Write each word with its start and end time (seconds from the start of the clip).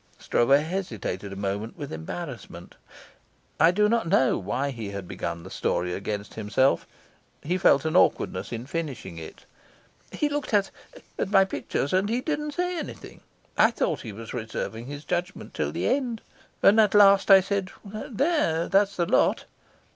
Stroeve 0.17 0.63
hesitated 0.63 1.31
a 1.31 1.35
moment 1.35 1.77
with 1.77 1.93
embarrassment. 1.93 2.73
I 3.59 3.69
do 3.69 3.87
not 3.87 4.07
know 4.07 4.35
why 4.35 4.71
he 4.71 4.89
had 4.89 5.07
begun 5.07 5.43
the 5.43 5.51
story 5.51 5.93
against 5.93 6.33
himself; 6.33 6.87
he 7.43 7.55
felt 7.55 7.85
an 7.85 7.95
awkwardness 7.95 8.51
at 8.51 8.67
finishing 8.67 9.19
it. 9.19 9.45
"He 10.11 10.27
looked 10.27 10.55
at 10.55 10.71
at 11.19 11.29
my 11.29 11.45
pictures, 11.45 11.93
and 11.93 12.09
he 12.09 12.19
didn't 12.19 12.53
say 12.53 12.79
anything. 12.79 13.21
I 13.55 13.69
thought 13.69 14.01
he 14.01 14.11
was 14.11 14.33
reserving 14.33 14.87
his 14.87 15.05
judgment 15.05 15.53
till 15.53 15.71
the 15.71 15.87
end. 15.87 16.21
And 16.63 16.79
at 16.79 16.95
last 16.95 17.29
I 17.29 17.39
said: 17.39 17.69
'There, 17.93 18.67
that's 18.69 18.95
the 18.95 19.05
lot!' 19.05 19.45